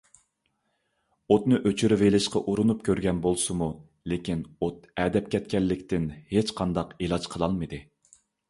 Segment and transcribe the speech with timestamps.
[1.33, 3.69] ئوتنى ئۆچۈرۈۋېلىشقا ئۇرۇنۇپ كۆرگەن بولسىمۇ،
[4.15, 7.85] لېكىن ئوت ئەدەپ كەتكەنلىكتىن ھېچقانداق ئىلاج قىلالمىدى.